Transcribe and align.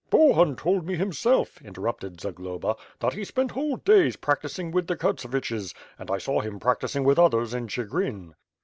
"Bohun 0.09 0.55
told 0.55 0.87
me 0.87 0.95
himself," 0.95 1.61
interrupted 1.61 2.19
Zagloba, 2.19 2.75
"that 3.01 3.13
he 3.13 3.23
spent 3.23 3.51
whole 3.51 3.75
days 3.75 4.15
practising 4.15 4.71
with 4.71 4.87
the 4.87 4.95
Kurtseviches 4.97 5.75
and 5.99 6.09
I 6.09 6.17
saw 6.17 6.41
him 6.41 6.59
practising 6.59 7.03
with 7.03 7.19
others 7.19 7.53
in 7.53 7.67
Chigrin." 7.67 8.33